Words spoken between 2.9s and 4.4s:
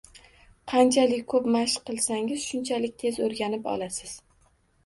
tez o’rganib olasiz